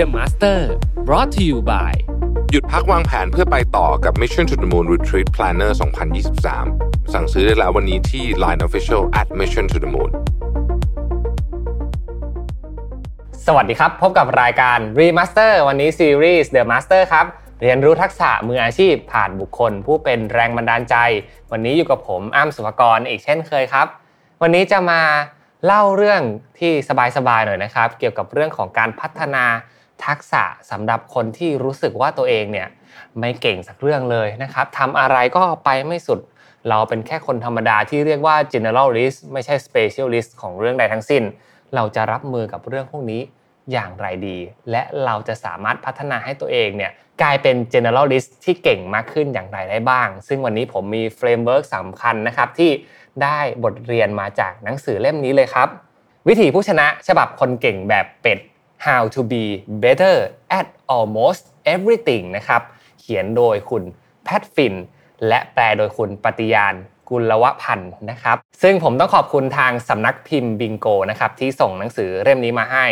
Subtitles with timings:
[0.00, 0.58] The Master
[1.06, 1.92] brought to you by
[2.50, 5.70] หยุดพักวางแผนเพื่อไปต่อกับ Mission to the Moon Retreat Planner
[6.42, 10.10] 2023 สั่งซื้อได้แล้ววันนี้ที่ Line Official at Mission to the Moon
[13.46, 17.26] สวัสดีครับ พบกับรายการ Remaster วันนี้ซีรีส์ The Master ครับ
[17.62, 20.96] เรียนรู้ทักษะมืออาชีพผ่านบุคคล ผู้เป็นแรงบันดาลใจ
[21.52, 23.86] วันนี้อยู่กับผมอ้ำสุภกรอีกเช่นเคยครับ
[24.42, 25.00] วันนี้จะมา
[25.66, 26.22] เล่าเรื่อง
[26.58, 26.72] ที่
[27.16, 29.46] สบายๆหน่อยนะครับ เกี่ยวกับเรื่องของการพัฒนา
[30.06, 32.68] ทักษะสำหรับคนที่รู้สึกว่าตัวเองเนี่ย
[33.20, 36.20] ไม่เก่งสักเรื่องเลยนะครับทำอะไรก็ไปไม่สุด
[36.68, 41.22] เราเป็นแค่คนธรรมดาที่เรียกว่า generalist ไม่ใช่ specialist ของเรื่องใดทั้งสิ้น
[41.74, 43.20] เราจะรับมือกับเรื่องพวกนี้
[43.72, 44.38] อย่างไรดี
[44.70, 46.92] และเราจะสามารถพัฒนาให้ตัวเองเนี่ย
[47.22, 52.70] กลายเป็น generalist ที่เก่งมากขึ้นอย่างไรได้บ้าง ซึ่งวันนี้ผมมี framework สำคัญนะครับที่
[53.22, 55.68] ได้บทเรียนมาจากหนังสือเล่มนี้เลยครับ
[56.28, 58.38] วิธีผู้ชนะฉบับคนเก่งแบบเป็ด
[58.78, 60.16] How to be better
[60.58, 61.42] at almost
[61.74, 62.62] everything นะครับ
[63.00, 63.82] เขียนโดยคุณ
[64.24, 64.74] แพทฟิน
[65.28, 66.74] และแปลโดยคุณปฏิญาณ
[67.10, 72.86] กุลวพันธ์นะครับ ซึ่งผมต้องขอบคุณทางสำนักพิมพ์บิงโกนะครับที่ส่งหนังสือเล่มนี้มาให้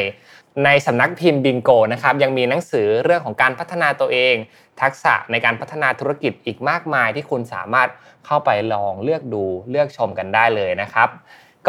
[0.65, 4.35] ในสำนักพิมพ์บิงโกนะครับยังมีหนังสือเรื่องของการพัฒนาตัวเอง
[4.81, 7.89] ทักษะในการพัฒนาธุรกิจอีกมากมายที่คุณสามารถ
[8.27, 11.09] เข้าไปลองเลือกดูเลือกชมกันได้เลยนะครับ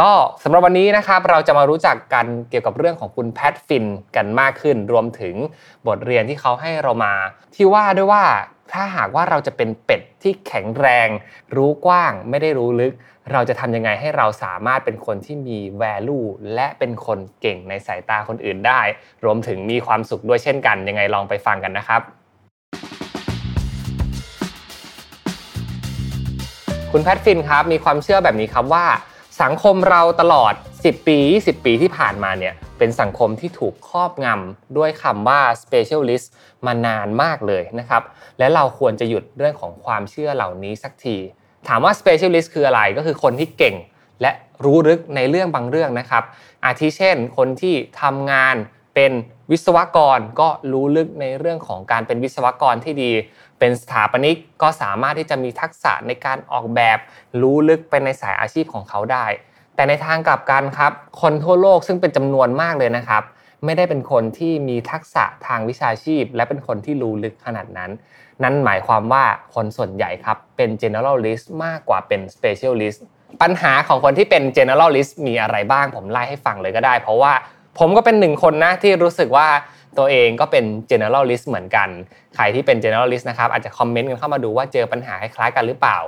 [0.01, 0.11] ก็
[0.43, 5.35] สำหรับวันนี้นะครับเราจะมารู้จักกันเกี่ยวกับเรื่องของคุณแพทฟินกันมากขึ้น รวมถึง
[5.87, 7.13] บทเรียนที่เขาให้เรามา
[7.55, 8.23] ที่ว่าด้วยว่า
[8.71, 11.07] ถ้าหากว่าเราจะเป็นเป็ดที่แข็งแรง
[11.55, 12.93] รู้กว้าง ไม่ได้รู้ลึก
[13.31, 18.81] เราจะทำยังไงให้เราสามารถเป็นคนที่มี value และเป็นคนเก่งในสายตาคนอื่นได้
[19.25, 22.01] รวมถึงมีความสุขด้วยเช่นกันยังไงลองไปฟังกันนะครับ
[26.91, 28.85] คุณแพทฟินครับมีความเชื่อแบบนี้ครับว่า
[29.41, 36.27] สังคมเราตลอด 10 ปี 20 ปีที่ผ่านมาเนี่ยเป็นสังคมที่ถูกครอบงำด้วยคำว่า specialist
[36.65, 38.03] มานานมากเลยนะครับ
[38.39, 41.17] และเราควรจะหยุดเรื่องของความเชื่อเหล่านี้สักที
[41.67, 43.75] ถามว่า specialist คืออะไรก็คือคนที่เก่ง
[44.21, 44.31] และ
[44.65, 46.23] รู้ลึกในเรื่องบางเรื่องนะครับ
[46.65, 48.55] อาทิเช่น คนที่ทำงาน
[48.95, 49.11] เป็น
[49.51, 53.11] วิศวกรก็รู้ลึกในเรื่องของการเป็นวิศวกรที่ดี
[53.65, 56.97] เป็นสถาปนิกก็สามารถที่จะมีทักษะในการออกแบบ
[57.41, 59.25] รู้ลึกไปในสายอาชีพของเขาได้
[59.75, 60.91] แต่ในทางกลับกันครับ
[61.21, 63.23] คนทั่วโลกซึ่งเป็นจำนวนมากเลยนะครับ
[63.65, 67.91] ไม่ได้เป็นคนที่มีทักษะทางวิชาชีพ และเป็นคนที่รู้ลึกขนาดนั้น
[68.43, 69.23] นั่นหมายความว่า
[69.55, 72.99] คนส่วนใหญ่ครับเป็น generalist มากกว่าเป็น specialist
[73.41, 77.33] ปัญหาของคนที่เป็น generalist มีอะไรบ้างผมไล่ให้ฟังเลยก็ได้ เพราะว่า
[77.79, 79.47] ผมก็เป็นหนึ่งคนนะที่รู้สึกว่า
[79.97, 81.89] ตัวเองก็เป็น generalist เหมือนกัน
[82.35, 85.99] ใครที่เป็น generalist นะครับอาจจะคอมเมนต์กันเข้ามาดูว่าเจอปัญหาคล้ายๆกันหรือเปล่า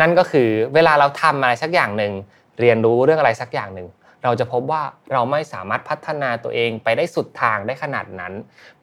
[0.00, 2.12] นั่นก็คือเวลาเราทำอะไรสักอย่างหนึ่ง
[2.60, 3.88] เรียนรู้เรื่องอะไรสักอย่างหนึ่ง
[4.24, 4.82] เราจะพบว่า
[5.12, 8.32] เราไม่สามารถพัฒนาตัวเองไปได้สุดทางได้ขนาดนั้น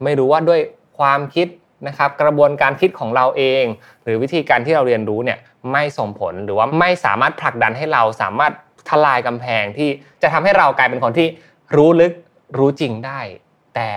[0.04, 0.60] ไม่รู้ว่าด้วย
[1.00, 1.48] ความคิด
[1.88, 3.64] นะครับกระบวนการคิดของเราเอง
[4.04, 5.40] หรือวิธีการที่เราเรียนรู้เนี่ย
[5.72, 8.54] ไม่ส่งผลหรือว่าไม่สามารถผลักดันให้เราสามารถ
[8.90, 9.90] ทลายกำแพงที่
[10.22, 11.28] จะทำให้เรากลายเป็นคนที่
[11.76, 12.14] รู้ลึก
[12.58, 13.20] รู้จริงได้
[13.76, 13.90] แต่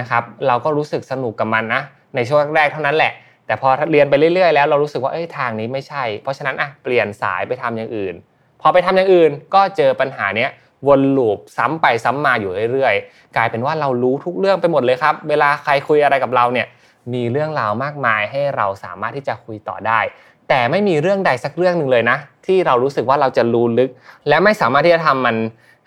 [0.00, 1.82] นะครับเราก็รู้สึกสนุกกับมันนะ
[2.14, 3.12] ในช่วงแรกเท่านั้นแหละ
[3.46, 8.14] แต่พอเรียนไปเรื่อยๆ แล้วเรารู้สึกว่าเอ้ยทางนี้ไม่ใช่ เพราะฉะนั้นอะเปลี่ยนสายไปทำอย่างอื่น
[8.60, 10.50] พอไปทำอย่างอื่นก็เจอปัญหาเนี้ย
[10.88, 16.66] วนลูปซ้ำไปซ้ำมาอยู่เรื่อยๆ กลายเป็นว่าเรารู้ทุกเรื่องไปหมดเลยครับ เวลาใครคุยอะไรกับเราเนี่ย
[17.12, 20.00] มีเรื่องราวมากมายให้เราสามารถที่จะคุยต่อได้
[20.48, 23.90] แต่ไม่มีเรื่องใดสักเรื่องหนึ่งเลยนะ ที่เรารู้สึกว่าเราจะรู้ลึก
[24.28, 25.36] และไม่สามารถที่จะทำมัน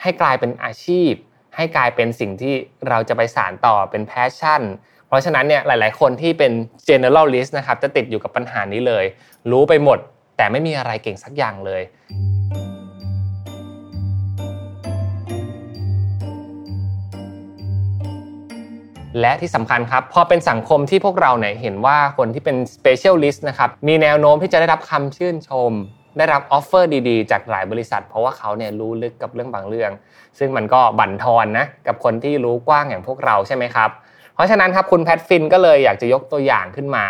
[0.01, 1.11] ให้กลายเป็นอาชีพ
[1.57, 2.53] ให้กลายเป็นสิ่งที่
[2.89, 4.61] เราจะไปสานต่อเป็นแพชชั่น
[5.07, 6.51] เพราะฉะนั้นเนี่ยหลาย ๆ คนที่เป็น
[6.89, 9.05] generalist นะครับจะติดอยู่กับปัญหานี้เลย
[9.51, 9.99] รู้ไปหมด
[10.37, 11.81] แต่ไม่มีอะไรเก่งสักอย่างเลย
[19.19, 25.71] และที่สำคัญครับพอเป็นสังคมที่พวกเราเนี่ยเห็นว่าคนที่เป็น specialist นะครับมีแนวโน้มที่จะได้รับคำชื่นชม
[26.17, 29.91] ได้รับ offer ดีๆ จากหลายบริษัท เพราะว่าเขาเนี่ยรู้ลึกกับเรื่องบางเรื่อง
[30.39, 33.89] ซึ่งมันก็บั่นทอนนะกับคนที่รู้กว้างอย่างพวกเราใช่ไหมครับ
[34.35, 37.05] เพราะฉะนั้นครับคุณ Pat Flynn ก็เลยอยากจะยกตัวอย่างขึ้นมา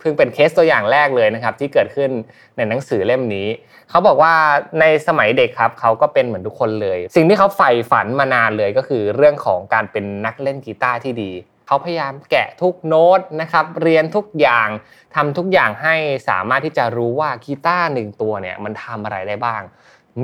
[0.00, 2.10] เพิ่งเป็นเคสตัวอย่างแรกเลยนะครับที่เกิดขึ้น
[2.56, 3.48] ในหนังสือเล่มนี้
[3.90, 4.34] เขาบอกว่า
[4.80, 11.30] ในสมัยเด็กครับเขาก็เป็นเหมือนทุกคนเลย สิ่งที่เขาใฝ่ฝันมานานเลยก็คือเรื่องของการเป็นนักเล่นกีตาร์ที่ดี
[11.66, 14.68] เขาพยายามแกะทุกโน้ตนะครับเรียนทุกอย่าง
[15.14, 15.94] ทำทุกอย่างให้
[16.28, 19.62] สามารถที่จะรู้ว่ากีตาร์หนึ่งตัวเนี่ยมันทำอะไรได้บ้าง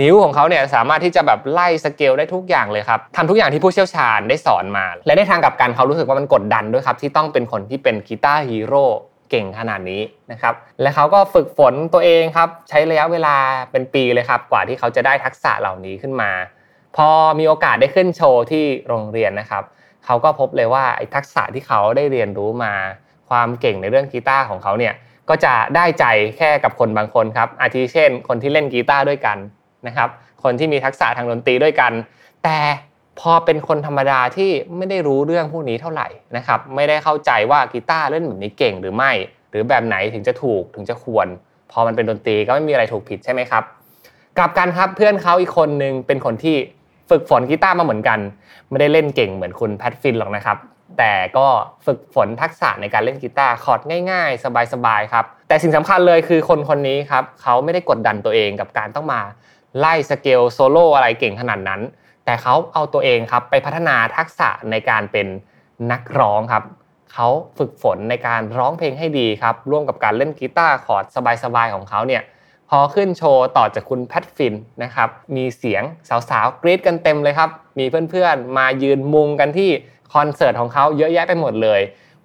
[0.00, 8.84] นิ้วของเขาเนี่ยสามารถที่จะแบบไล่สเกลได้ทุกอย่างเลยครับทำทุกอย่างที่ผู้เชี่ยวชาญได้สอนมา และในทางกลับกันเขารู้สึกว่ามันกดดันด้วยครับที่ต้องเป็นคนที่เป็น guitar hero
[9.30, 10.02] เก่งขนาดนี้
[10.32, 13.36] นะครับ และเขาก็ฝึกฝนตัวเองครับ ใช้ระยะเวลา
[13.72, 16.30] เป็นปีเลยครับ กว่าที่เขาจะได้ทักษะเหล่านี้ขึ้นมา
[16.96, 17.08] พอ
[17.38, 19.64] มีโอกาสได้ขึ้นโชว์ที่โรงเรียนนะครับ
[20.08, 22.72] เขาก็พบเลยว่าไอ้ทักษะที่เขาได้เรียนรู้มา
[23.28, 24.94] ความเก่งในเรื่องกีตาร์ของเขาเนี่ย
[25.28, 26.04] ก็จะได้ใจ
[26.36, 29.38] แค่กับคนบางคนครับอาทิเช่น คนที่เล่นกีตาร์ด้วยกัน
[29.86, 30.08] นะครับ
[30.42, 31.92] คนที่มีทักษะทางดนตรีด้วยกัน
[32.44, 32.58] แต่
[33.20, 39.12] พอเป็นคนธรรมดาที่ไม่ได้รู้เรื่องพวกนี้เท่าไหร่นะครับไม่ได้เข้าใจว่ากีตาร์เล่นแบบนี้เก่งหรือไม่
[39.50, 41.26] หรือแบบไหนถึงจะถูกถึงจะควร
[41.70, 43.64] พอมันเป็นดนตรีก็ไม่มีอะไรถูกผิดใช่ไหมครับ
[44.38, 46.56] กลับกันครับเพื่อนเขาอีกคนนึงเป็นคนที่
[47.10, 48.18] ฝึกฝนกีตาร์มาเหมือนกัน
[48.70, 50.58] ไม่ได้เล่นเก่งเหมือนคุณ Pat Flynn หรอกนะครับ
[50.98, 51.46] แต่ก็
[51.86, 59.20] ฝึกฝนทักษะในการเล่นกีตาร์คอร์ดง่ายๆ สบายๆครับ แต่สิ่งสำคัญเลยคือคนคนนี้ครับเขาไม่ได้กดดันตัวเองกับการต้องมา
[59.78, 61.80] ไล่ scale solo อะไรเก่งขนาดนั้น
[62.24, 65.26] แต่เขาเอาตัวเองครับไปพัฒนาทักษะในการเป็น
[65.92, 66.64] นักร้องครับ
[67.14, 67.28] เขา
[67.58, 71.04] ฝึกฝนในการร้องเพลงให้ดีครับร่วมกับการเล่นกีตาร์คอร์ด
[71.44, 72.22] สบายๆของเขาเนี่ย
[72.70, 75.82] พอขึ้นโชว์ต่อจากคุณแพทฟินนะครับมีเสียง
[76.30, 79.70] สาวๆกรี๊ดกันเต็มเลยครับ มีเพื่อนๆมายืนมุงกันที่
[80.14, 81.80] คอนเสิร์ตของเขาเยอะแยะไปหมดเลย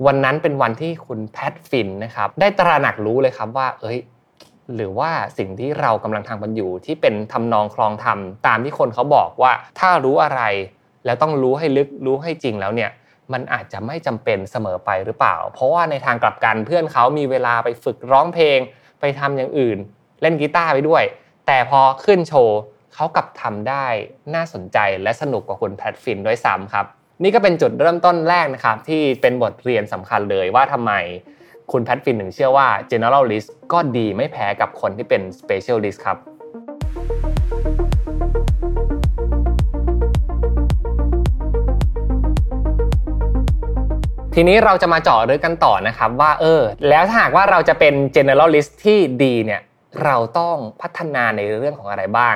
[0.05, 3.99] วันนั้นเป็นวันที่คุณแพทฟินนะครับได้ตระหนักรู้เลยครับว่า เอ้ย
[4.75, 10.41] หรือว่าสิ่งที่เรากำลังทำกันอยู่ที่เป็นทำนองคลองธรรมตามที่คนเขาบอกว่าถ้ารู้อะไร
[11.05, 12.91] แล้วต้องรู้ให้ลึกรู้ให้จริงแล้วเนี่ย
[13.33, 18.59] มันอาจจะไม่จำเป็นเสมอไปหรือเปล่า เพราะว่าในทางกลับกันเพื่อนเขามีเวลาไปฝึกร้องเพลง
[18.99, 19.77] ไปทำอย่างอื่น
[20.23, 21.03] เล่นกีตาร์ไปด้วย
[21.47, 22.57] แต่พอขึ้นโชว์
[22.93, 23.85] เขากลับทำได้
[24.35, 26.85] น่าสนใจและสนุกกว่าคุณแพทฟินด้วยซ้ำครับ
[27.23, 30.91] นี่ก็เป็นจุดเริ่มต้นแรกนะครับ ที่เป็นบทเรียนสำคัญเลยว่าทำไม
[31.71, 36.17] คุณแพทฟินถึงเชื่อว่า generalist ก็ดีไม่แพ้กับคนที่เป็น specialist ครับ
[44.35, 49.61] ทีนี้เราจะมาเจาะลึกกันต่อนะครับว่าเออแล้วถ้าหากว่าเราจะเป็น generalist ที่ดีเนี่ย
[50.03, 52.35] เราต้องพัฒนาในเรื่องของอะไรบ้าง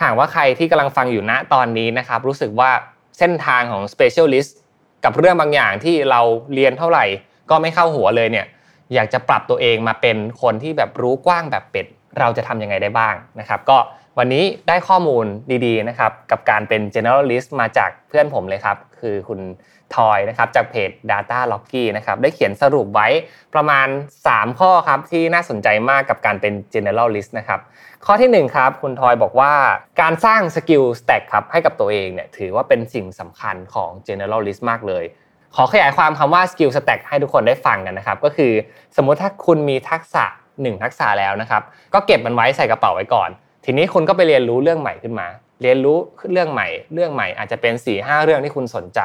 [0.00, 2.70] ถามว่าใครที่กำลังฟังอยู่ณตอนนี้นะครับ รู้สึกว่า
[3.18, 4.50] เส้นทางของ specialist
[5.04, 6.20] กับเรื่องบางอย่างที่เรา
[6.54, 7.04] เรียนเท่าไหร่
[7.50, 8.46] ก็ไม่เข้าหัวเลยเนี่ย
[8.94, 11.86] อยากจะปรับตัวเองมาเป็นคนที่แบบรู้กว้างแบบเป็ด
[12.18, 13.78] เราจะทำยังไงได้บ้างนะครับ ก็
[14.18, 15.26] วันนี้ได้ข้อมูล
[15.66, 19.40] ดีๆนะครับกับการเป็น generalist มาจากเพื่อนผมเลยครับ คือคุณ
[19.96, 23.08] ทอยนะครับจากเพจ Data l o c k y นะครับได้เขียนสรุปไว้
[23.54, 23.88] ประมาณ
[24.24, 27.60] 3 ข้อครับที่น่าสนใจมากกับการเป็น generalist นะครับ
[28.06, 29.52] ข้อที่ 1 ครับ คุณทอยบอกว่า
[30.00, 35.04] การสร้าง skill stack ครับให้กับตัวเองเนี่ยถือว่าเป็นสิ่งสำคัญของ generalist มากเลย
[35.54, 38.52] ขอขยายความคำว่า skill stack ให้ทุกคนได้ฟังกันนะครับ ก็คือ
[38.96, 40.24] สมมติถ้าคุณมีทักษะ
[40.54, 41.62] 1 ทักษะแล้วนะครับ
[41.94, 43.30] ก็เก็บมันไว้ใส่กระเป๋าไว้ก่อน
[43.64, 45.26] ทีนี้คุณก็ไปเรียนรู้เรื่องใหม่ขึ้นมา
[45.62, 45.98] เรียนรู้
[46.32, 49.00] เรื่องใหม่ เรื่องใหม่อาจจะเป็น4ี่ห้าเรื่องที่คุณสนใจ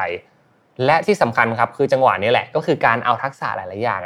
[0.86, 4.00] และที่สำคัญครับคือจังหวะนี้แหละ ก็คือการเอาทักษะหลายๆอย่าง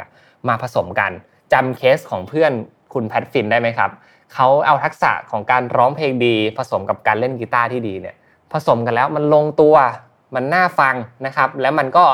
[0.47, 1.11] มาผสมกัน
[1.53, 2.51] จำเคสของเพื่อน
[2.93, 3.91] คุณแพทฟินได้ไหมครับ
[4.33, 8.15] เขาเอาทักษะของการร้องเพลงดี ผสมกับการเล่นกีตาร์ที่ดีเนี่ย
[8.53, 9.75] ผสมกันแล้วมันลงตัว
[10.35, 12.05] มันน่าฟังนะครับ แล้วมันก็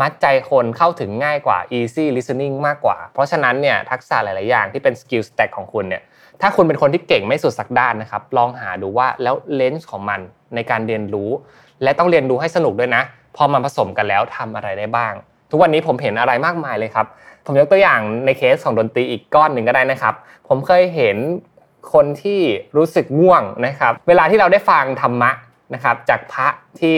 [0.00, 6.02] มัดใจคนเข้าถึงง่ายกว่า easy listening มากกว่า เพราะฉะนั้นเนี่ยทักษะหลาย ๆ อย่างที่เป็น skill stack ของคุณเนี่ย
[6.42, 10.20] ถ้าคุณเป็นคนที่เก่งไม่สุดสักด้านนะครับ ลองหาดูว่าแล้วเลนส์ของมัน
[10.54, 11.30] ในการเรียนรู้
[11.82, 13.02] และต้องเรียนรู้ให้สนุกด้วยนะ
[13.36, 15.12] พอมาผสมกันแล้วทำอะไรได้บ้าง
[15.50, 17.06] ทุกวันนี้ผมเห็นอะไรมากมายเลยครับ
[17.44, 20.14] ผมยกตัวอย่างในเคสของดนตรีอีกก้อนหนึ่งก็ได้นะครับ
[20.48, 21.16] ผมเคยเห็น
[21.92, 22.40] คนที่
[22.76, 25.30] รู้สึกง่วงนะครับ เวลาที่เราได้ฟังธรรมะ
[25.74, 26.46] นะครับ จากพระ
[26.80, 26.96] ที่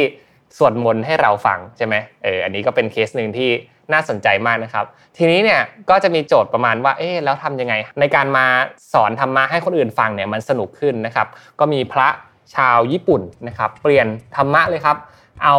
[0.56, 3.50] สวดมนต์ให้เราฟังใช่ไหมเอออันนี้ก็เป็นเคสหนึ่งที่
[3.92, 4.84] น่าสนใจมากนะครับ
[5.16, 8.46] ทีนี้เนี่ยก็จะมีโจทย์ประมาณว่าเอ๊แล้วทำยังไง ในการมา
[8.92, 11.26] สอนธรรมะให้คนอื่นฟังเนี่ยมันสนุกขึ้นนะครับ
[11.60, 12.08] ก็มีพระ
[12.54, 14.06] ชาวญี่ปุ่นนะครับเปลี่ยน
[14.36, 14.96] ธรรมะเลยครับ
[15.44, 15.56] เอา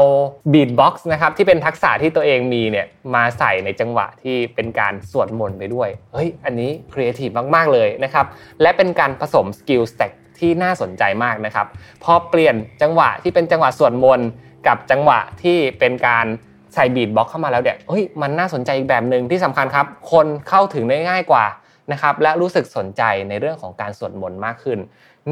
[0.54, 2.86] beatbox นะครับที่เป็นทักษะที่ตัวเองมีเนี่ย
[3.16, 8.26] มาใส่ในจังหวะที่เป็นการสวดมนต์ไปด้วยเฮ้ยอันนี้ครีเอทีฟมาก ๆ เลยนะครับ
[8.62, 11.68] และเป็นการผสม skill stack ที่น่าสนใจมากนะครับ
[12.04, 14.28] พอเปลี่ยนจังหวะที่เป็นจังหวะสวดมนต์
[14.68, 16.26] กับจังหวะที่เป็นการ
[16.74, 21.46] ใส่บีทบ็อกเข้ามาแล้วเนี่ยเฮ้ยมันน่าสนใจอีกแบบหนึ่งที่สำคัญครับ คนเข้าถึงได้ง่ายกว่า
[21.92, 24.80] นะครับและรู้สึกสนใจในเรื่องของการสวดมนต์มากขึ้น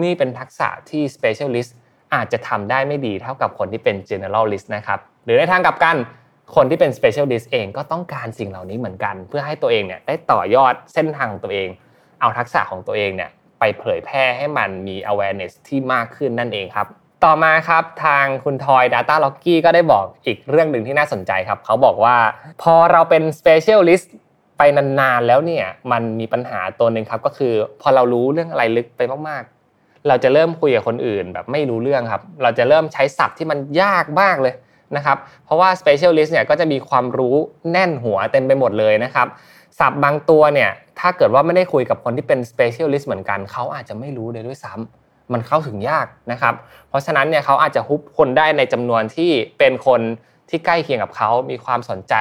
[0.02, 1.72] นี่เป็นทักษะที่ specialist
[2.14, 5.96] อาจจะทำได้ไม่ดีเท่ากับคนที่เป็น generalist นะครับหรือในทางกลับกัน
[6.56, 11.68] คนที่เป็น specialist เองก็ต้องการสิ่งเหล่านี้เหมือนกัน เพื่อให้ตัวเองเนี่ยได้ต่อยอดเส้นทางของตัวเอง
[12.22, 13.30] เอาทักษะของตัวเองเนี่ย
[13.60, 16.88] ไปเผยแพร่ให้มันมี awareness ที่มากขึ้นนั่นเองครับ
[17.26, 22.18] ต่อมาครับทางคุณทอย Data l o c k y ก็ได้บอกอีกเรื่องหนึ่งที่น่าสนใจครับ เขาบอกว่า
[22.62, 24.08] พอเราเป็น Specialist
[24.58, 34.54] ไปนานๆแล้วเนี่ยมันมีปัญหาตัวหนึ่งครับก็คือ พอเรารู้เรื่องอะไรลึกไปมากๆ เราจะเริ่มคุยกับคนอื่นแบบไม่รู้เรื่องครับ เราจะเริ่มใช้ศัพท์ที่มันยากมากเลย
[34.96, 37.36] นะครับ เพราะว่า Specialist เนี่ยก็จะมีความรู้
[37.72, 39.28] แน่นหัวเต็มไปหมดเลยนะครับ
[39.80, 40.70] ศัพท์บางตัวเนี่ย
[41.00, 46.54] ถ้าเกิดว่าไม่ได้คุยกับคนที่เป็น Specialist เหมือนกันเขาอาจจะไม่รู้เลยด้วยซ้ำ มันเข้าถึงยากนะครับ
[46.90, 50.02] เพราะฉะนั้นเนี่ยเขาอาจจะฮุบคนได้ในจำนวนที่เป็นคน
[50.50, 52.14] ที่ใกล้เคียงกับเขามีความสนใจ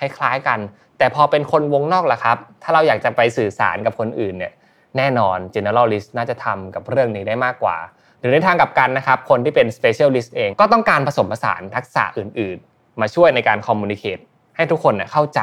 [0.00, 0.58] คล้ายๆกัน
[0.98, 4.52] แต่พอเป็นคนวงนอกล่ะครับ ถ้าเราอยากจะไปสื่อสารกับคนอื่นเนี่ย
[4.96, 7.76] แน่นอน generalist น่าจะทำกับเรื่องนี้ได้มากกว่า
[8.20, 14.22] หรือในทางกับกันนะครับ คนที่เป็น specialist เองก็ต้องการผสมผสานทักษะอื่น ๆ มาช่วยในการ communicate
[14.56, 15.40] ให้ทุกคนเข้าใจ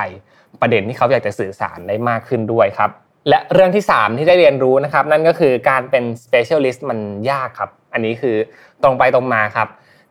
[0.62, 2.92] ประเด็นที่เขาอยากจะสื่อสารได้มากขึ้นด้วยครับ
[3.30, 7.00] และเรื่องที่ 3 ที่ได้เรียนรู้นะครับ นั่นก็คือการเป็น specialist มัน
[7.32, 8.36] ยากครับ อันนี้คือ
[8.84, 9.68] ตรงไปตรงมาครับ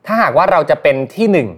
[0.07, 1.49] ถ้าหากว่าเราจะเป็นที่หนึ่ง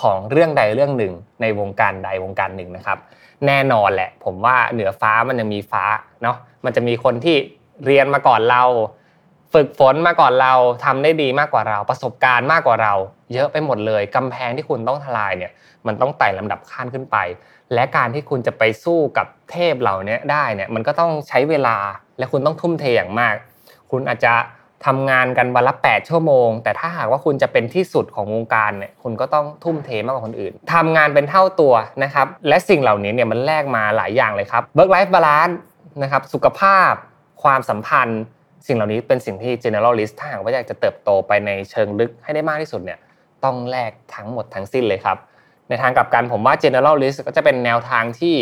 [0.00, 2.98] ของเรื่องใดเรื่องหนึ่ง ในวงการใดวงการหนึ่งนะครับ
[3.46, 5.84] แน่นอนแหละ ผมว่าเหนือฟ้ามันยังมีฟ้า
[6.22, 7.36] เนาะมันจะมีคนที่
[7.86, 8.62] เรียนมาก่อนเรา
[9.54, 12.94] ฝึกฝนมาก่อนเราทำได้ดีมากกว่าเรา ประสบการณ์มากกว่าเรา
[13.32, 15.52] เยอะไปหมดเลยกำแพงที่คุณต้องทลายเนี่ย
[15.86, 17.16] มันต้องไต่ลำดับขั้นขึ้นไป
[17.74, 21.76] และการที่คุณจะไปสู้กับเทพเหล่านี้ได้เนี่ยมันก็ต้องใช้เวลา
[22.18, 23.34] และคุณต้องทุ่มเทอย่างมาก
[23.90, 24.34] คุณอาจจะ
[24.86, 35.56] ทำงานกันวันละ 8 ชั่วโมง แต่ถ้าหากว่าคุณจะเป็นที่สุดของวงการเนี่ยคุณก็ต้องทุ่มเทมากกว่าคนอื่นทำงานเป็นเท่าตัวนะครับและสิ่งเหล่านี้เนี่ยมันแลกมาหลายอย่างเลยครับ work life balance
[36.02, 36.92] นะครับสุขภาพ
[37.42, 38.22] ความสัมพันธ์
[38.66, 42.98] สิ่งเหล่านี้เป็นสิ่งที่ generalist ถ้าหากว่าอยากจะเติบโตไปในเชิงลึกให้ได้มากที่สุดเนี่ย
[43.44, 45.18] ต้องแลกทั้งหมดทั้งสิ้นเลยครับ
[45.68, 48.36] ในทางกลับกันผมว่า generalist ก็จะเป็นแนวทางที่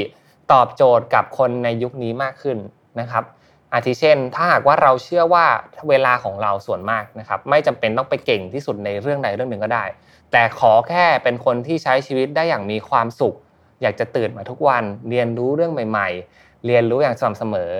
[0.52, 2.59] ตอบโจทย์กับคนในยุคนี้มากขึ้น
[3.00, 3.25] นะครับ
[3.73, 5.47] อาทิเช่น ถ้าหากว่าเราเชื่อว่า
[5.88, 9.85] เวลาของเราส่วนมากนะครับไม่จำเป็นต้องไปเก่งที่สุดในเรื่องใดเรื่องหนึ่งก็ได้
[10.33, 13.35] แต่ขอแค่เป็นคนที่ใช้ชีวิตได้อย่างมีความสุข
[13.83, 17.73] อยากจะตื่นมาทุกวัน เรียนรู้เรื่องใหม่ ๆ เรียนรู้อย่างสม่ำเสมอ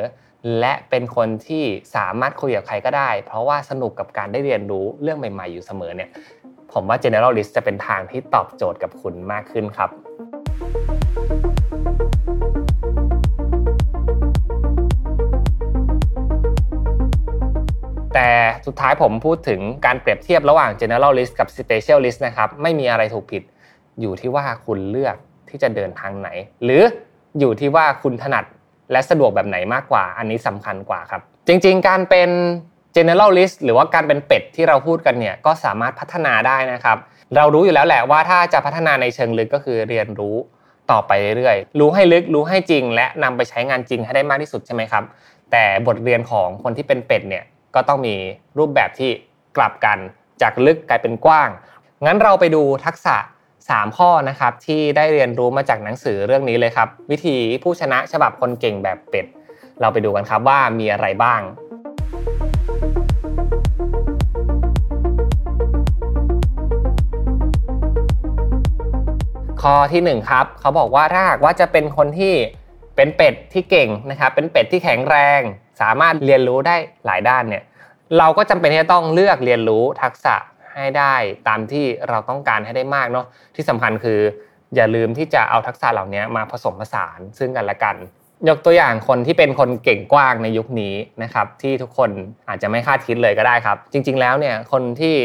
[0.61, 6.11] และเป็นคนที่สามารถคุยกับใครก็ได้ เพราะว่าสนุกกับการได้เรียนรู้เรื่องใหม่ ๆ อยู่เสมอเนี่ย
[6.73, 9.91] ผมว่า generalist จะเป็นทางที่ตอบโจทย์กับคุณมากขึ้นครับ
[18.15, 18.31] แต่
[18.67, 23.43] สุดท้ายผมพูดถึงการเปรียบเทียบระหว่าง generalist กับ specialist นะครับ ไม่มีอะไรถูกผิด
[24.01, 25.17] อยู่ที่ว่าคุณเลือก
[25.49, 26.29] ที่จะเดินทางไหน
[26.65, 26.83] หรือ
[27.39, 28.45] อยู่ที่ว่าคุณถนัด
[28.93, 32.31] และสะดวกแบบไหนมากกว่า อันนี้สำคัญกว่าครับ จริง ๆ การเป็น
[32.97, 36.99] generalist หรือว่าการเป็นเป็ดที่เราพูดกันเนี่ยก็สามารถพัฒนาได้นะครับ
[37.37, 40.37] เรารู้อยู่แล้วแหละว่าถ้าจะพัฒนาในเชิงลึกก็คือเรียนรู้
[40.91, 45.05] ต่อไปเรื่อยๆ รู้ให้ลึกรู้ให้จริง และนำไปใช้งานจริงให้ได้มากที่สุดใช่ไหมครับ
[45.53, 47.45] แต่บทเรียนของคนที่เป็นเป็ดเนี่ย
[47.75, 48.15] ก็ต้องมี
[48.59, 49.11] รูปแบบที่
[49.57, 49.99] กลับกัน
[50.43, 51.49] จากลึกกลายเป็นกว้าง
[52.07, 53.17] งั้นเราไปดูทักษะ
[53.71, 59.27] 3 ข้อนะครับที่ได้เรียนรู้มาจากหนังสือเรื่องนี้เลยครับ วิธีผู้ชนะฉบับคนเก่งแบบเป็ด
[59.81, 61.41] เราไปดูกันครับว่ามีอะไรบ้าง
[69.63, 72.35] ข้อที่1ครับเขาบอกว่าถ้าหากว่าจะเป็นคนที่
[72.97, 75.41] เป็นเป็ดที่เก่งนะครับ เป็นเป็ดที่แข็งแรง
[75.81, 76.77] สามารถเรียนรู้ได้
[77.07, 77.63] หลายด้านเนี่ย
[78.19, 80.35] เราก็จำเป็นที่จะต้องเลือกเรียนรู้ทักษะ
[80.75, 81.15] ให้ได้
[81.49, 84.21] ตามที่เราต้องการให้ได้มากเนาะที่สำคัญคือ
[84.77, 87.97] อย่าลืมที่จะเอาทักษะเหล่านี้มาผสมผสานซึ่งกันและกัน
[88.49, 92.11] ยกตัวอย่างคนที่เป็นคนเก่งกว้างในยุคนี้นะครับ ที่ทุกคน
[92.49, 95.17] อาจจะไม่คาดคิดเลยก็ได้ครับ จริง ๆ แล้วเนี่ยคนที่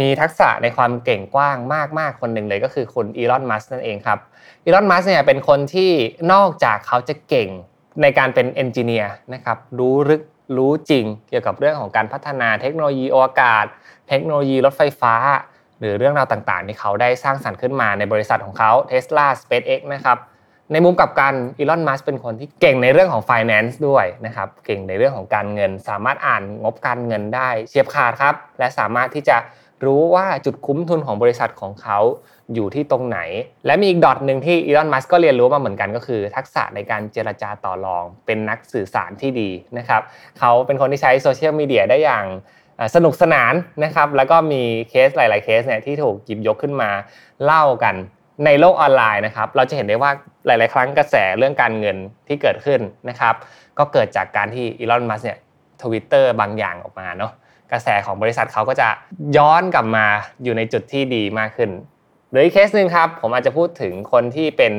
[0.00, 1.56] มีทักษะในความเก่งกว้าง
[1.98, 4.18] มาก ๆ คนหนึ่งเลยก็คือคุณอีลอนมัสนั่นเองครับ
[4.64, 5.90] อีลอนมัสเนี่ยเป็นคนที่
[6.32, 7.48] นอกจากเขาจะเก่ง
[8.02, 10.22] ในการเป็นเอนจิเนียร์นะครับรู้ลึก
[10.56, 13.64] รู้จริง เกี่ยวกับเรื่องของการพัฒนาเทคโนโลยีอวกาศ
[14.08, 15.14] เทคโนโลยีรถไฟฟ้า
[15.80, 20.18] หรือเรื่องราวต่างๆ ที่เขาได้สร้างสรรค์ขึ้นมาในบริษัทของเขา Tesla SpaceX นะครับ
[20.72, 29.36] ในมุมกลับกันอีลอนมัสก์เป็นคนที่เก่งในเรื่องของ finance ด้วยนะครับเก่งในเรื่องของการเงิน สามารถอ่านงบการเงินได้เฉียบขาดครับ และสามารถที่จะ
[29.86, 31.98] รู้ว่าจุดคุ้มทุนของบริษัทของเขา
[32.54, 33.20] อยู่ที่ตรงไหน
[33.66, 40.02] และมีอีก dot หนึ่งที่อีลอน มัสก์ก็เรียนรู้มาเหมือนกันก็คือ ทักษะในการเจรจาต่อรอง เป็นนักสื่อสารที่ดีนะครับ
[40.38, 42.26] เขาเป็นคนที่ใช้โซเชียลมีเดียได้อย่าง
[42.94, 43.54] สนุกสนาน
[43.84, 46.90] นะครับ แล้วก็มีเคสหลาย ๆ เคสเนี่ยที่ถูกหยิบยกขึ้นมา
[47.44, 47.94] เล่ากัน
[48.44, 50.10] ในโลกออนไลน์นะครับ เราจะเห็นได้ว่า
[50.46, 51.96] หลาย ๆ ครั้งกระแสเรื่องการเงิน
[52.28, 53.34] ที่เกิดขึ้นนะครับ
[53.78, 55.38] ก็เกิดจากการที่อีลอน มัสก์เนี่ย
[55.82, 57.32] ทวิตเตอร์บางอย่างออกมาเนาะ
[57.72, 58.88] กระแสของบริษัทเขาก็จะ
[59.36, 60.06] ย้อนกลับมา
[60.42, 61.70] อยู่ในจุดที่ดีมากขึ้น
[62.30, 64.72] หรืออีกเคสหนึ่งครับผมอาจจะพูดถึงคนที่เป็น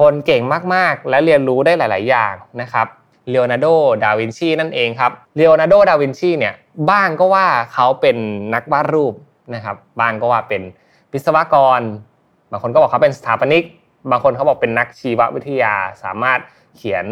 [0.00, 0.42] คนเก่ง
[0.74, 2.86] มากๆ และเรียนรู้ได้หลาย ๆ อย่างนะครับ
[3.30, 3.66] เลโอนาร์โด
[4.04, 6.54] ดาวินชีนั่นเองครับเลโอนาร์โด ดาวินชีเนี่ย
[6.90, 8.16] บ้างก็ว่าเขาเป็น
[8.54, 9.14] นักวาดรูป
[9.54, 10.62] นะครับบ้างก็ว่าเป็น
[11.12, 11.80] วิศวกร
[12.50, 13.64] บางคนก็บอกเขาเป็นสถาปนิก
[14.10, 16.40] บางคนเขาบอกเป็นนักชีววิทยา สามารถ
[16.76, 17.04] เขียน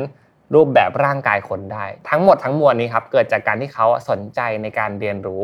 [0.54, 5.42] รูปแบบร่างกายคนได้ ทั้งหมดทั้งมวลนี้ครับเกิดจากการที่เขาสนใจในการเรียนรู้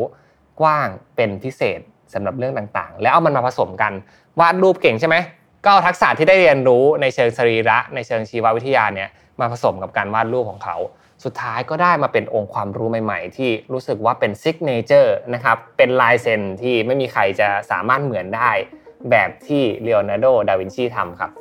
[0.61, 1.79] กว้างเป็นพิเศษ
[2.13, 3.93] สำหรับเรื่องต่างๆ แล้วเอามันมาผสมกัน
[4.39, 5.15] วาดรูปเก่งใช่ไหม
[5.63, 10.77] ก็เอาทักษะที่ได้เรียนรู้ในเชิงสรีระ ในเชิงชีววิทยาเนี่ยมาผสมกับการวาดรูปของเขา
[11.23, 18.51] สุดท้ายก็ได้มาเป็นองค์ความรู้ใหม่ ๆ ที่รู้สึกว่าเป็น signature นะครับเป็นลายเซ็นที่ไม่มีใครจะสามารถเหมือนได้
[19.11, 21.31] แบบที่เลโอนาร์โด ดาวินชีทำครับ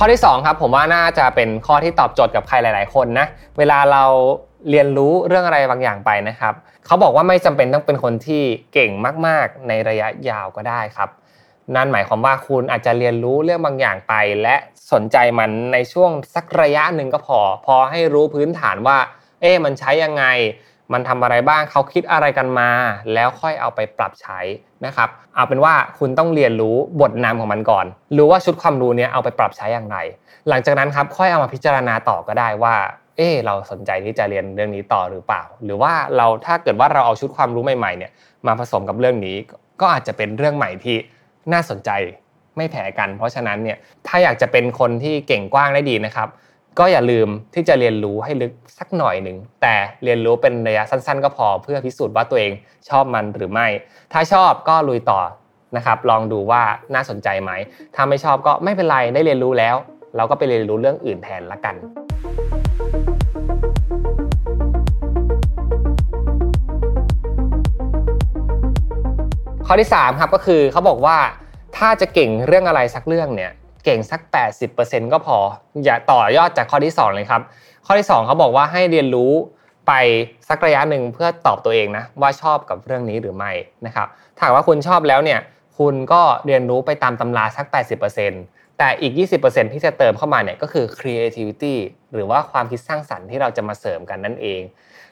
[0.00, 3.26] ข้อที่2ครับผมว่าน่าจะเป็นข้อที่ตอบโจทย์กับใครหลาย ๆ คนนะ
[3.58, 4.04] เวลาเรา
[4.70, 6.54] เรียนรู้เรื่องอะไรบางอย่างไปนะครับ
[6.86, 8.90] เขาบอกว่าไม่จำเป็นต้องเป็นคนที่เก่ง
[9.26, 11.10] มาก ๆ ในระยะยาวก็ได้ครับ
[11.74, 14.56] นั่นหมายความว่าคุณอาจจะเรียนรู้เรื่องบางอย่างไป และ
[14.92, 18.98] สนใจมันในช่วงสักระยะหนึ่งก็พอ พอให้รู้พื้นฐานว่า
[19.40, 20.24] เอ๊ะมันใช้ยังไง
[20.92, 22.70] มันทำอะไรบ้างเขาคิดอะไรกันมา
[23.14, 24.40] แล้วค่อยเอาไปปรับใช้
[24.86, 29.96] นะครับ เอาเป็นว่าคุณต้องเรียนรู้บทนำของมันก่อน รู้ว่าชุดความรู้นี้เอาไปปรับใช้อย่างไร
[30.48, 32.74] หลังจากนั้นครับค่อยเอามาพิจารณาต่อก็ได้ว่า
[33.16, 38.12] เออเราสนใจที่จะเรียนเรื่องนี้ต่อหรือเปล่า หรือว่าเราถ้าเกิดว่าเราเอาชุดความรู้ใหม่ๆเนี่ย
[38.46, 39.36] มาผสมกับเรื่องนี้
[39.80, 40.96] ก็อาจจะเป็นเรื่องใหม่ที่
[41.52, 41.90] น่าสนใจ
[42.56, 46.28] ไม่แพ้กัน เพราะฉะนั้นเนี่ยถ้าอยากจะเป็นคนที่เก่งกว้างได้ดีนะครับ
[46.80, 52.52] ก็อย่าลืมที่จะเรียนรู้ให้ลึกสักหน่อยหนึ่งแต่เรียนรู้เป็นระยะสั้น ๆ ก็พอเพื่อพิสูจน์ว่าตัวเอง
[52.88, 53.66] ชอบมันหรือไม่
[54.12, 55.20] ถ้าชอบก็ลุยต่อ
[55.76, 56.62] นะครับลองดูว่า
[56.94, 57.50] น่าสนใจไหม
[57.94, 59.76] ถ้าไม่ชอบก็ไม่เป็นไรได้เรียนรู้แล้ว
[60.16, 61.74] เราก็ไปเรียนรู้เรื่องอื่นแทนละกัน
[69.66, 71.16] ข้อที่3ครับก็คือเขาบอกว่า
[71.76, 73.52] ถ้าจะเก่งเรื่องอะไรสักเรื่องเนี่ย
[73.86, 74.20] เก่งสัก
[74.66, 75.38] 80%ก็พอ
[75.84, 77.42] อย่าต่อยอดจากข้อที่ 2 เลยครับ
[77.86, 79.32] ข้อที่ 2เขาบอกว่าให้เรียนรู้
[79.86, 79.92] ไป
[80.48, 83.52] สักระยะหนึ่งเพื่อตอบตัวเองนะว่าชอบกับเรื่องนี้หรือไม่
[83.86, 85.40] นะครับถ้าว่าคุณชอบแล้วเนี่ย
[85.78, 87.66] คุณก็เรียนรู้ไปตามตำราสัก
[88.22, 89.12] 80%แต่อีก
[89.42, 91.74] 20%ที่จะเติมเข้ามาเนี่ยก็คือ creativity
[92.14, 94.60] หรือว่าความคิดสร้างสรรค์ที่เราจะมาเสริมกันนั่นเอง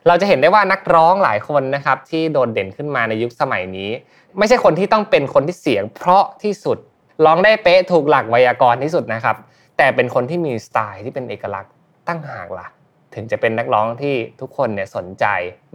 [0.07, 3.91] เราจะเห็นได้ว่านักร้องหลายคนนะครับที่โดดเด่นขึ้นมาในยุคสมัยนี้
[4.39, 6.79] ไม่ใช่คนที่ต้องเป็นคนที่เสียง เพราะที่สุด
[7.25, 9.37] ร้องได้เป๊ะถูกหลักไวยากรณ์ที่สุดนะครับ
[9.77, 11.73] แต่เป็นคนที่มีสไตล์ที่เป็นเอกลักษณ์
[12.09, 12.67] ตั้งหากล่ะ
[13.15, 15.25] ถึงจะเป็นนักร้องที่ทุกคนเนี่ยสนใจ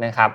[0.06, 0.30] นะครับ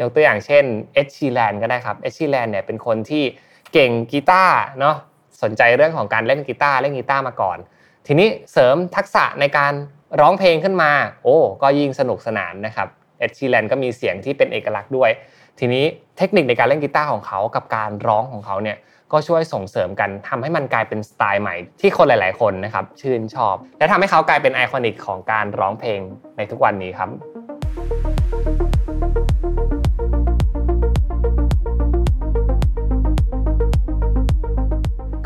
[0.00, 3.24] ยกตัวอย่างเช่นเอชชีแลนก็ได้ครับเอชชีแลนเนี่ยเป็นคนที่
[3.72, 4.96] เก่งกีตาร์เนาะ
[5.42, 7.58] สนใจเรื่องของการเล่นกีตาร์เล่นกีตาร์มาก่อน
[8.06, 9.72] ทีนี้เสริมทักษะในการ
[10.20, 10.90] ร้องเพลงขึ้นมา
[11.22, 12.88] โอ้ก็ยิ่งสนุกสนานนะครับ
[13.18, 15.10] เอชชีแลนก็มีเสียงที่เป็นเอกลักษณ์ด้วย
[15.58, 15.84] ทีนี้
[16.18, 18.76] เทคนิคในการเล่นกีตาร์ของเขากับการร้องของเขาเนี่ย
[19.12, 26.00] ก็ช่วยส่งเสริมกันทำให้มันกลายเป็นสไตล์ใหม่ที่คนหลาย ๆ คนนะครับชื่นชอบ และทำให้เขากลายเป็นไอคอนิกของการร้องเพลง
[26.36, 27.10] ในทุกวันนี้ครับ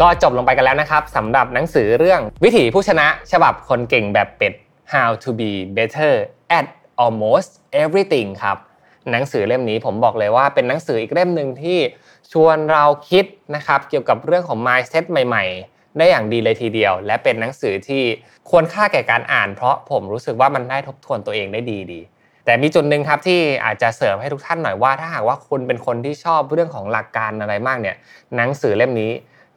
[0.00, 4.52] ก็จบลงไปกันแล้วนะครับสำหรับหนังสือเรื่องวิถีผู้ชนะฉบับคนเก่งแบบเป็ด
[4.92, 6.12] How to be better
[6.58, 6.66] at
[7.02, 7.50] almost
[7.82, 8.56] everything ครับ
[9.12, 11.78] หนังสือเล่มนี้ผมบอกเลยว่าเป็นหนังสืออีกเล่มหนึ่งที่
[12.32, 13.24] ชวนเราคิด
[13.56, 18.02] นะครับเกี่ยวกับเรื่องของ mindset ใหม่ ๆ ได้อย่างดีเลยทีเดียว และเป็นหนังสือที่
[18.50, 22.00] ควรค่าแก่การอ่าน เพราะผมรู้สึกว่ามันได้ทบทวนตัวเองได้ดีดี
[22.44, 27.96] แต่มีจุดหนึ่งครับที่อาจจะเสริมให้ทุกท่านหน่อยว่า ถ้าหากว่าคุณเป็นคนที่ชอบเรื่องของหลักการอะไรมากเนี่ย
[28.36, 29.12] หนังสือเล่มนี้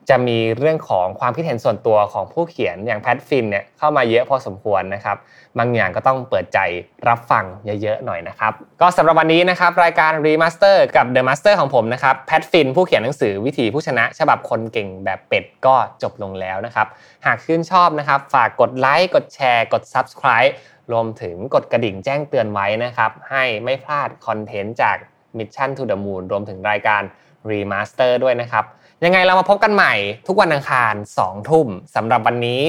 [0.09, 5.17] จะมีเรื่องของความคิดเห็นส่วนตัวของผู้เขียนอย่าง Pat Flynn เนี่ยเข้ามาเยอะพอสมควรนะครับ
[5.59, 6.59] บางอย่างก็ต้องเปิดใจ
[7.07, 7.45] รับฟัง
[7.81, 16.87] เยอะๆหน่อยนะครับ ก็สำหรับวันนี้นะครับรายการ Remaster กับ The Master ของผมนะครับ Pat Flynn ผู้เขียนหนังสือวิถีผู้ชนะ ฉบับคนเก่งแบบเป็ดก็จบลงแล้วนะครับ
[17.25, 20.51] หากชื่นชอบนะครับ ฝากกดไลค์กดแชร์กด Subscribe
[20.91, 24.97] รวมถึงกดกระดิ่งแจ้งเตือนไว้นะครับ ให้ไม่พลาด content จาก
[25.37, 27.01] Mission to the Moon รวมถึงรายการ
[27.49, 28.65] Remaster ด้วยนะครับ
[29.05, 29.93] ยังไงเรามาพบกันใหม่
[30.27, 32.61] ทุกวันอังคาร2ทุ่มสำหรับวันนี้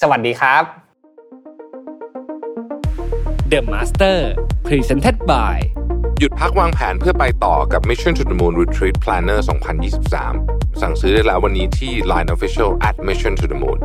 [0.00, 0.62] สวัสดีครับ
[3.52, 4.18] The Master
[4.66, 5.56] Presented by
[6.18, 9.38] หยุดพักวางแผนเพื่อไปต่อกับ Mission to the Moon Retreat Planner
[10.10, 13.78] 2023 สั่งซื้อได้แล้ววันนี้ที่ Line Official at Mission to the Moon